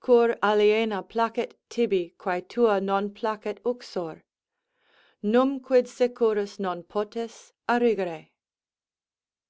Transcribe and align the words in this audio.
Cur 0.00 0.38
aliéna 0.42 1.06
placet 1.06 1.56
tibi, 1.68 2.14
quæ 2.16 2.48
tua 2.48 2.80
non 2.80 3.10
placet 3.12 3.60
uxor? 3.66 4.22
Numquid 5.22 5.86
securus 5.88 6.58
non 6.58 6.82
potes 6.84 7.52
arrigere? 7.68 8.30